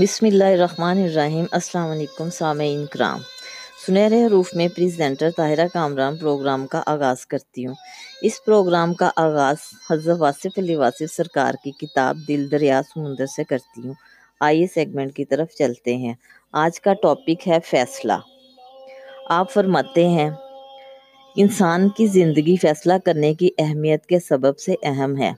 [0.00, 3.20] بسم اللہ الرحمن الرحیم۔ السلام علیکم سامعین کرام۔
[3.86, 7.74] سنہرے حروف میں پریزنٹر طاہرہ کامران پروگرام کا آغاز کرتی ہوں۔
[8.22, 9.56] اس پروگرام کا آغاز
[9.90, 13.94] حضرت واصف علی واصف سرکار کی کتاب دل دریا سمندر سے کرتی ہوں۔
[14.40, 16.14] آئیے سیگمنٹ کی طرف چلتے ہیں۔
[16.52, 18.18] آج کا ٹاپک ہے فیصلہ۔
[19.26, 20.30] آپ فرماتے ہیں،
[21.36, 25.32] انسان کی زندگی فیصلہ کرنے کی اہمیت کے سبب سے اہم ہے۔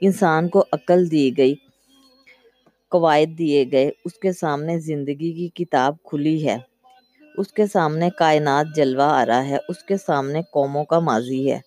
[0.00, 1.54] انسان کو عقل دی گئی
[2.92, 6.56] قواعد دیے گئے۔ اس کے سامنے زندگی کی کتاب کھلی ہے۔
[7.38, 11.58] اس کے سامنے کائنات جلوہ آ رہا ہے۔ اس کے سامنے قوموں کا ماضی ہے۔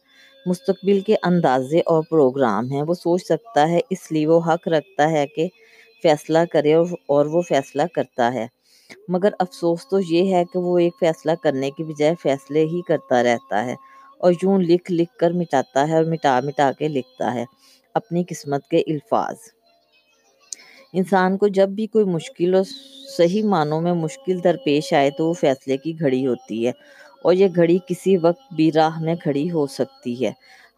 [0.45, 5.09] مستقبل کے اندازے اور پروگرام ہیں۔ وہ سوچ سکتا ہے، اس لیے وہ حق رکھتا
[5.11, 5.47] ہے کہ
[6.03, 6.73] فیصلہ کرے
[7.07, 8.47] اور وہ فیصلہ کرتا ہے۔
[9.07, 13.23] مگر افسوس تو یہ ہے کہ وہ ایک فیصلہ کرنے کی بجائے فیصلے ہی کرتا
[13.23, 13.75] رہتا ہے
[14.19, 17.45] اور یوں لکھ لکھ کر مٹاتا ہے اور مٹا مٹا کے لکھتا ہے۔
[17.93, 19.35] اپنی قسمت کے الفاظ۔
[20.93, 22.63] انسان کو جب بھی کوئی مشکل اور
[23.17, 26.71] صحیح معنوں میں مشکل درپیش آئے تو وہ فیصلے کی گھڑی ہوتی ہے
[27.23, 30.31] اور یہ گھڑی کسی وقت بھی راہ میں کھڑی ہو سکتی ہے۔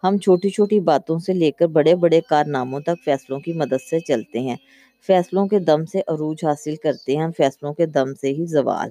[0.03, 3.99] ہم چھوٹی چھوٹی باتوں سے لے کر بڑے بڑے کارناموں تک فیصلوں کی مدد سے
[3.99, 4.55] چلتے ہیں۔
[5.07, 8.89] فیصلوں کے دم سے عروج حاصل کرتے ہیں ہم فیصلوں کے دم سے ہی زوال۔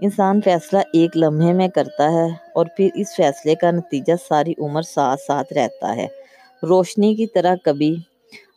[0.00, 4.82] انسان فیصلہ ایک لمحے میں کرتا ہے اور پھر اس فیصلے کا نتیجہ ساری عمر
[4.82, 6.06] ساتھ ساتھ رہتا ہے۔
[6.62, 7.96] روشنی کی طرح کبھی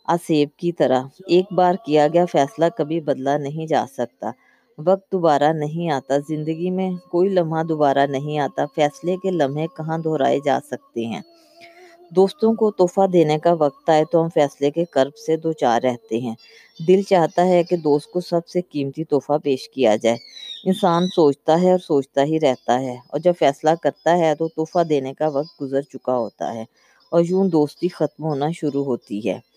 [0.08, 4.30] آسیب کی طرح۔ ایک بار کیا گیا، فیصلہ کبھی بدلا نہیں جا سکتا۔
[4.78, 9.98] وقت دوبارہ نہیں آتا۔ زندگی میں کوئی لمحہ دوبارہ نہیں آتا۔ فیصلے کے لمحے کہاں
[9.98, 11.20] دہرائے جا سکتے ہیں؟
[12.10, 15.82] دوستوں کو تحفہ دینے کا وقت آئے تو ہم فیصلے کے کرب سے دو چار
[15.82, 16.34] رہتے ہیں۔
[16.88, 20.16] دل چاہتا ہے کہ دوست کو سب سے قیمتی تحفہ پیش کیا جائے۔
[20.64, 24.84] انسان سوچتا ہے اور سوچتا ہی رہتا ہے۔ اور جب فیصلہ کرتا ہے تو تحفہ
[24.84, 26.64] دینے کا وقت گزر چکا ہوتا ہے۔
[27.10, 29.47] اور یوں دوستی ختم ہونا شروع ہوتی ہے۔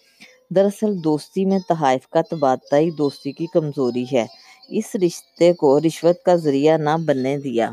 [0.56, 4.26] دراصل دوستی میں تحائف کا تبادلہ ہی دوستی کی کمزوری ہے۔
[4.70, 7.72] اس رشتے کو رشوت کا ذریعہ نہ بننے دیا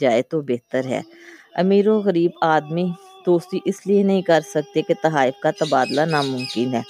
[0.00, 1.00] جائے تو بہتر ہے۔
[1.54, 2.84] امیر و غریب آدمی
[3.26, 6.80] دوستی اس لیے نہیں کر سکتے کہ تحائف کا تبادلہ ناممکن ہے۔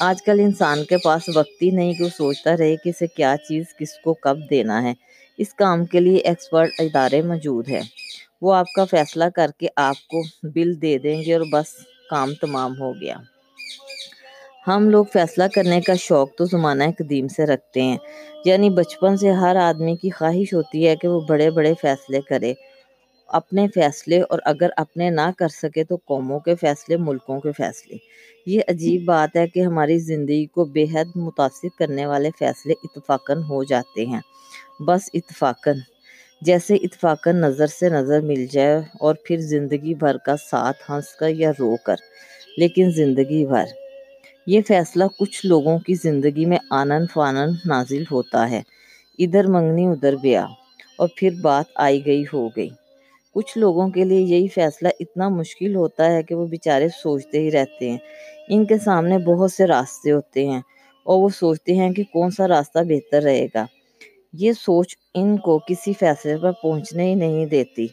[0.00, 3.34] آج کل انسان کے پاس وقت ہی نہیں کہ وہ سوچتا رہے کہ اسے کیا
[3.48, 4.94] چیز کس کو کب دینا ہے۔
[5.38, 7.82] اس کام کے لیے ایکسپرٹ ادارے موجود ہیں۔
[8.42, 11.66] وہ آپ کا فیصلہ کر کے آپ کو بل دے دیں گے اور بس
[12.10, 13.16] کام تمام ہو گیا۔
[14.68, 17.96] ہم لوگ فیصلہ کرنے کا شوق تو زمانہ قدیم سے رکھتے ہیں۔
[18.44, 22.54] یعنی بچپن سے ہر آدمی کی خواہش ہوتی ہے کہ وہ بڑے بڑے فیصلے کرے۔
[23.28, 27.96] اپنے فیصلے اور اگر اپنے نہ کر سکے تو قوموں کے فیصلے، ملکوں کے فیصلے۔
[28.46, 33.42] یہ عجیب بات ہے کہ ہماری زندگی کو بے حد متاثر کرنے والے فیصلے اتفاقاً
[33.42, 34.20] ہو جاتے ہیں۔
[34.80, 35.78] بس اتفاقاً۔
[36.42, 41.28] جیسے اتفاقاً نظر سے نظر مل جائے اور پھر زندگی بھر کا ساتھ ہنس کر
[41.28, 41.96] یا رو کر،
[42.56, 43.87] لیکن زندگی بھر۔
[44.48, 48.62] یہ فیصلہ کچھ لوگوں کی زندگی میں آنن فانن نازل ہوتا ہے۔
[49.18, 50.46] ادھر منگنی، ادھر بیاہ۔
[50.98, 52.68] اور پھر بات آئی گئی، ہو گئی۔
[53.34, 57.50] کچھ لوگوں کے لیے یہی فیصلہ اتنا مشکل ہوتا ہے کہ وہ بیچارے سوچتے ہی
[57.50, 57.98] رہتے ہیں۔
[58.48, 60.60] ان کے سامنے بہت سے راستے ہوتے ہیں
[61.04, 63.66] اور وہ سوچتے ہیں کہ کون سا راستہ بہتر رہے گا۔
[64.32, 67.86] یہ سوچ ان کو کسی فیصلے پر پہنچنے ہی نہیں دیتی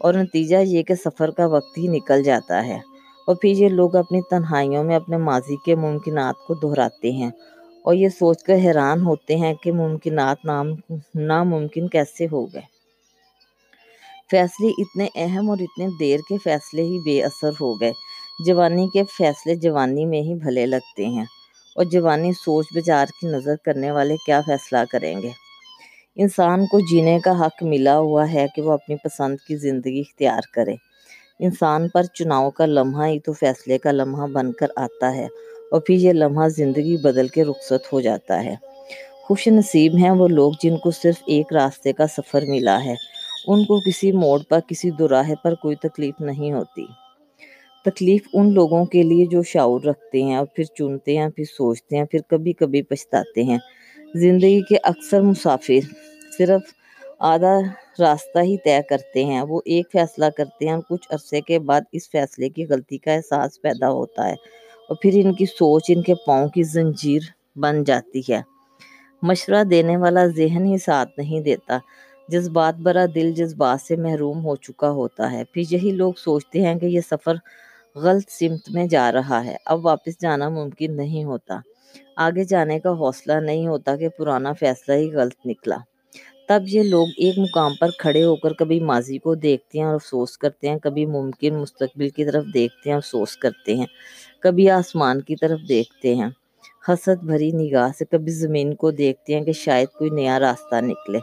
[0.00, 2.89] اور نتیجہ یہ کہ سفر کا وقت ہی نکل جاتا ہے۔
[3.26, 7.30] اور پھر یہ لوگ اپنی تنہائیوں میں اپنے ماضی کے ممکنات کو دہراتے ہیں
[7.84, 10.66] اور یہ سوچ کر حیران ہوتے ہیں کہ ممکنات نام
[11.14, 12.62] ناممکن کیسے ہو گئے۔
[14.30, 17.92] فیصلے اتنے اہم اور اتنے دیر کے فیصلے ہی بے اثر ہو گئے۔
[18.46, 21.24] جوانی کے فیصلے جوانی میں ہی بھلے لگتے ہیں
[21.76, 25.30] اور جوانی سوچ بچار کی نظر کرنے والے کیا فیصلہ کریں گے۔
[26.16, 30.40] انسان کو جینے کا حق ملا ہوا ہے کہ وہ اپنی پسند کی زندگی اختیار
[30.54, 30.74] کرے۔
[31.40, 35.24] انسان پر چناؤ کا لمحہ ہی تو فیصلے کا لمحہ بن کر آتا ہے
[35.70, 38.54] اور پھر یہ لمحہ زندگی بدل کے رخصت ہو جاتا ہے۔
[39.22, 42.94] خوش نصیب ہیں وہ لوگ جن کو صرف ایک راستے کا سفر ملا ہے۔
[43.46, 46.86] ان کو کسی موڑ پر، کسی دوراہے پر کوئی تکلیف نہیں ہوتی۔
[47.84, 51.96] تکلیف ان لوگوں کے لیے جو شعور رکھتے ہیں اور پھر چنتے ہیں، پھر سوچتے
[51.96, 53.58] ہیں، پھر کبھی کبھی پچھتاتے ہیں۔
[54.14, 55.94] زندگی کے اکثر مسافر
[56.38, 56.60] صرف
[57.18, 57.58] آدھا
[58.00, 61.80] راستہ ہی طے کرتے ہیں۔ وہ ایک فیصلہ کرتے ہیں اور کچھ عرصے کے بعد
[61.92, 64.34] اس فیصلے کی غلطی کا احساس پیدا ہوتا ہے
[64.88, 67.20] اور پھر ان کی سوچ، ان کے پاؤں کی زنجیر
[67.56, 68.40] بن جاتی ہے۔
[69.22, 71.78] مشورہ دینے والا ذہن ہی ساتھ نہیں دیتا۔
[72.28, 76.74] جذبات برا دل جذبات سے محروم ہو چکا ہوتا ہے۔ پھر یہی لوگ سوچتے ہیں
[76.74, 77.34] کہ یہ سفر
[77.96, 81.58] غلط سمت میں جا رہا ہے۔ اب واپس جانا ممکن نہیں ہوتا۔
[82.16, 85.76] آگے جانے کا حوصلہ نہیں ہوتا کہ پرانا فیصلہ ہی غلط نکلا۔
[86.50, 89.94] تب یہ لوگ ایک مقام پر کھڑے ہو کر کبھی ماضی کو دیکھتے ہیں اور
[89.94, 93.86] افسوس کرتے ہیں، کبھی ممکن مستقبل کی طرف دیکھتے ہیں، افسوس کرتے ہیں،
[94.40, 96.28] کبھی آسمان کی طرف دیکھتے ہیں۔
[96.88, 101.18] حسد بھری نگاہ سے کبھی زمین کو دیکھتے ہیں کہ شاید کوئی نیا راستہ نکلے۔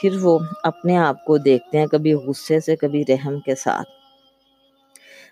[0.00, 3.88] پھر وہ اپنے آپ کو دیکھتے ہیں کبھی غصے سے، کبھی رحم کے ساتھ۔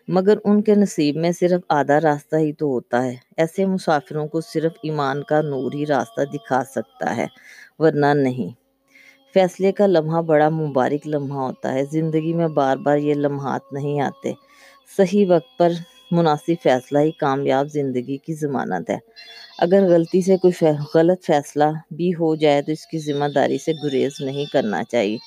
[0.09, 4.41] مگر ان کے نصیب میں صرف آدھا راستہ ہی تو ہوتا ہے۔ ایسے مسافروں کو
[4.41, 7.27] صرف ایمان کا نور ہی راستہ دکھا سکتا ہے،
[7.79, 8.62] ورنہ نہیں۔
[9.34, 14.00] فیصلے کا لمحہ بڑا مبارک لمحہ ہوتا ہے۔ زندگی میں بار بار یہ لمحات نہیں
[14.00, 14.32] آتے۔
[14.96, 15.70] صحیح وقت پر
[16.11, 18.99] مناسب فیصلہ ہی کامیاب زندگی کی ضمانت ہے۔
[19.58, 20.64] اگر غلطی سے کوئی
[20.94, 25.19] غلط فیصلہ بھی ہو جائے تو اس کی ذمہ داری سے گریز نہیں کرنا چاہیے۔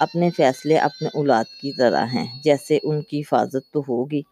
[0.00, 4.22] اپنے فیصلے اپنے اولاد کی طرح ہیں، جیسے ان کی حفاظت تو ہوگی۔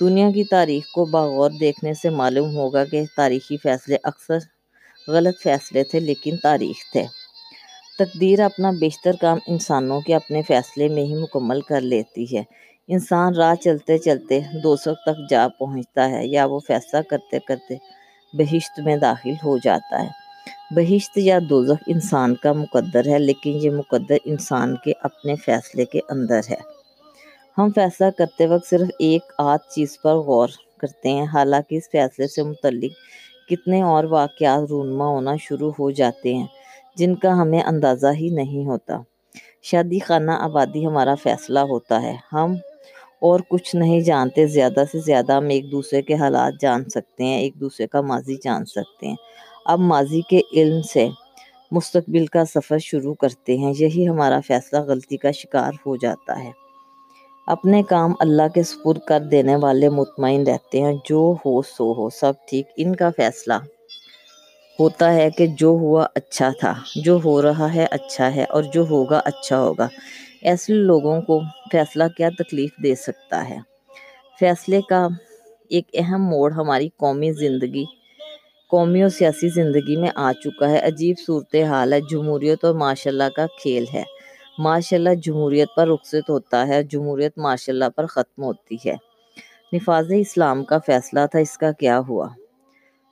[0.00, 4.38] دنیا کی تاریخ کو باغور دیکھنے سے معلوم ہوگا کہ تاریخی فیصلے اکثر
[5.08, 7.04] غلط فیصلے تھے لیکن تاریخ تھے۔
[7.98, 12.42] تقدیر اپنا بیشتر کام انسانوں کے اپنے فیصلے میں ہی مکمل کر لیتی ہے۔
[12.88, 17.74] انسان راہ چلتے چلتے دوسک تک جا پہنچتا ہے یا وہ فیصلہ کرتے کرتے
[18.32, 20.08] بہشت میں داخل ہو جاتا ہے۔
[20.70, 26.00] بہشت یا دوزخ انسان کا مقدر ہے، لیکن یہ مقدر انسان کے اپنے فیصلے کے
[26.08, 26.56] اندر ہے۔
[27.58, 30.48] ہم فیصلہ کرتے وقت صرف ایک آدھ چیز پر غور
[30.78, 32.92] کرتے ہیں، حالانکہ اس فیصلے سے متعلق
[33.50, 36.46] کتنے اور واقعات رونما ہونا شروع ہو جاتے ہیں۔
[36.96, 38.98] جن کا ہمیں اندازہ ہی نہیں ہوتا۔
[39.62, 42.54] شادی خانہ آبادی ہمارا فیصلہ ہوتا ہے۔ ہم
[43.20, 47.38] اور کچھ نہیں جانتے، زیادہ سے زیادہ ہم ایک دوسرے کے حالات جان سکتے ہیں،
[47.38, 49.16] ایک دوسرے کا ماضی جان سکتے ہیں۔
[49.64, 51.08] اب ماضی کے علم سے
[51.70, 56.50] مستقبل کا سفر شروع کرتے ہیں۔ یہی ہمارا فیصلہ غلطی کا شکار ہو جاتا ہے۔
[57.46, 62.10] اپنے کام اللہ کے سپر کر دینے والے مطمئن رہتے ہیں۔ جو ہو سو ہو،
[62.10, 63.52] سب ٹھیک۔ ان کا فیصلہ
[64.80, 68.86] ہوتا ہے کہ جو ہوا اچھا تھا، جو ہو رہا ہے اچھا ہے اور جو
[68.90, 69.88] ہوگا اچھا ہوگا۔
[70.42, 71.40] ایسے لوگوں کو
[71.72, 73.58] فیصلہ کیا تکلیف دے سکتا ہے؟
[74.40, 75.08] فیصلے کا
[75.68, 77.84] ایک اہم موڑ ہماری قومی زندگی،
[78.70, 83.28] قومی اور سیاسی زندگی میں آ چکا ہے۔ عجیب صورتحال ہے، جمہوریت اور ماشاء اللہ
[83.36, 84.02] کا کھیل ہے۔
[84.58, 88.94] ماشاء اللہ جمہوریت پر رخصت ہوتا ہے، جمہوریت ماشاء اللہ پر ختم ہوتی ہے۔
[89.72, 92.28] نفاذ اسلام کا فیصلہ تھا، اس کا کیا ہوا؟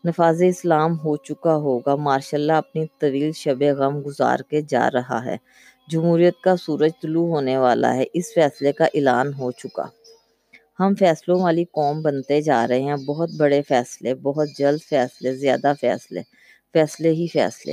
[0.04, 5.24] نفاذ اسلام ہو چکا ہوگا۔ ماشاء اللہ اپنی طویل شب غم گزار کے جا رہا
[5.24, 5.36] ہے۔
[5.88, 9.84] جمہوریت کا سورج طلوع ہونے والا ہے۔ اس فیصلے کا اعلان ہو چکا۔
[10.80, 15.72] ہم فیصلوں والی قوم بنتے جا رہے ہیں۔ بہت بڑے فیصلے، بہت جلد فیصلے، زیادہ
[15.80, 16.20] فیصلے
[16.72, 17.72] فیصلے ہی فیصلے۔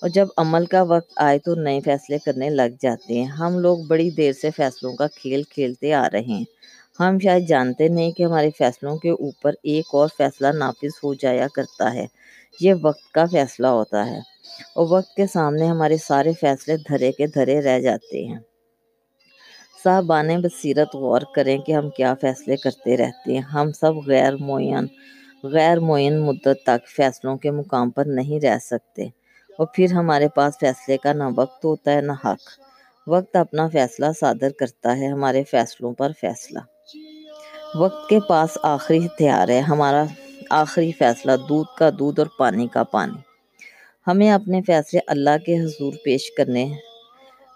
[0.00, 3.78] اور جب عمل کا وقت آئے تو نئے فیصلے کرنے لگ جاتے ہیں۔ ہم لوگ
[3.88, 6.44] بڑی دیر سے فیصلوں کا کھیل کھیلتے آ رہے ہیں۔
[7.00, 11.46] ہم شاید جانتے نہیں کہ ہمارے فیصلوں کے اوپر ایک اور فیصلہ نافذ ہو جایا
[11.54, 12.06] کرتا ہے۔
[12.60, 14.18] یہ وقت کا فیصلہ ہوتا ہے۔
[14.74, 18.38] اور وقت کے سامنے ہمارے سارے فیصلے دھرے کے دھرے رہ جاتے ہیں۔
[19.84, 24.86] صاحبان بصیرت غور کریں کہ ہم کیا فیصلے کرتے رہتے ہیں۔ ہم سب غیر معین
[25.42, 29.02] غیر معین مدت تک فیصلوں کے مقام پر نہیں رہ سکتے۔
[29.58, 32.60] اور پھر ہمارے پاس فیصلے کا نہ وقت ہوتا ہے، نہ حق۔
[33.06, 36.58] وقت اپنا فیصلہ صادر کرتا ہے، ہمارے فیصلوں پر فیصلہ۔
[37.78, 40.04] وقت کے پاس آخری ہتھیار ہے، ہمارا
[40.50, 43.20] آخری فیصلہ دودھ کا دودھ اور پانی کا پانی۔
[44.06, 46.72] ہمیں اپنے فیصلے اللہ کے حضور پیش کرنے،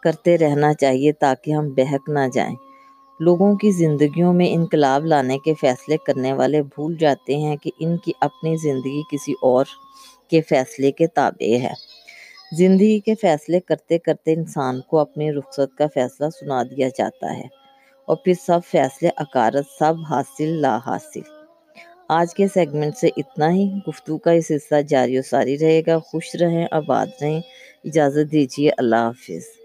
[0.03, 2.55] کرتے رہنا چاہیے تاکہ ہم بہک نہ جائیں۔
[3.21, 7.97] لوگوں کی زندگیوں میں انقلاب لانے کے فیصلے کرنے والے بھول جاتے ہیں کہ ان
[7.97, 9.65] کی اپنی زندگی کسی اور
[10.31, 11.73] کے فیصلے کے تابع ہے۔
[12.53, 17.60] زندگی کے فیصلے کرتے کرتے انسان کو اپنی رخصت کا فیصلہ سنا دیا جاتا ہے۔
[18.11, 21.21] اور پھر سب فیصلے اکارت سب حاصل، لا حاصل۔
[22.09, 25.99] آج کے سیگمنٹ سے اتنا ہی۔ گفتگو کا یہ سلسلہ جاری و ساری رہے گا۔
[25.99, 27.41] خوش رہیں، آباد رہیں۔
[27.85, 29.60] اجازت دیجیے۔ اللہ حافظ۔